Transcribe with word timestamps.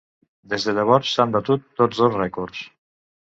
Des 0.53 0.63
de 0.69 0.73
llavors, 0.77 1.11
s'han 1.17 1.35
batut 1.37 1.67
tots 1.81 2.01
dos 2.05 2.17
rècords. 2.21 2.65